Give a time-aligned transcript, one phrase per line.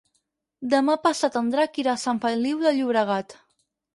[0.71, 3.37] Demà passat en Drac irà a Sant Feliu de Llobregat.